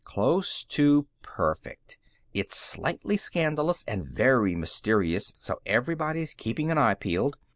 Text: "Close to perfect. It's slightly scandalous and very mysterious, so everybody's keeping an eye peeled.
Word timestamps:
"Close 0.03 0.63
to 0.63 1.05
perfect. 1.21 1.99
It's 2.33 2.57
slightly 2.57 3.17
scandalous 3.17 3.83
and 3.87 4.07
very 4.07 4.55
mysterious, 4.55 5.31
so 5.37 5.61
everybody's 5.63 6.33
keeping 6.33 6.71
an 6.71 6.79
eye 6.79 6.95
peeled. 6.95 7.37